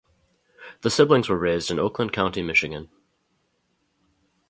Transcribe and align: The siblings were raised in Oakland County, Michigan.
The 0.81 0.89
siblings 0.89 1.29
were 1.29 1.37
raised 1.37 1.69
in 1.69 1.77
Oakland 1.77 2.11
County, 2.11 2.41
Michigan. 2.41 2.89